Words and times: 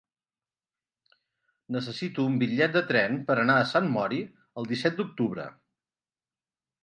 Necessito 1.75 2.23
un 2.29 2.39
bitllet 2.45 2.73
de 2.79 2.83
tren 2.93 3.19
per 3.29 3.35
anar 3.43 3.57
a 3.59 3.67
Sant 3.73 3.89
Mori 3.97 4.21
el 4.63 4.69
disset 4.71 4.97
d'octubre. 5.03 5.45